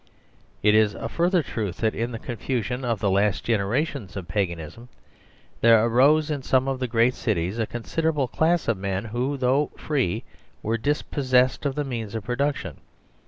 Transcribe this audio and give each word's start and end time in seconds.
It 0.63 0.73
is 0.73 0.97
further 1.11 1.43
true 1.43 1.71
that 1.73 1.93
in 1.93 2.11
the 2.11 2.17
confusion 2.17 2.83
of 2.83 2.99
the 3.01 3.11
last 3.11 3.43
generations 3.43 4.15
of 4.17 4.27
Paganism 4.27 4.89
there 5.59 5.85
arose 5.85 6.31
in 6.31 6.41
some 6.41 6.67
of 6.67 6.79
the 6.79 6.87
great 6.87 7.13
cities 7.13 7.59
a 7.59 7.67
considerable 7.67 8.27
class 8.27 8.67
of 8.67 8.77
men 8.79 9.05
who, 9.05 9.37
though 9.37 9.69
free, 9.77 10.23
were 10.63 10.79
dispossessed 10.79 11.67
of 11.67 11.75
the 11.75 11.83
means 11.85 12.15
of 12.15 12.23
production. 12.23 12.77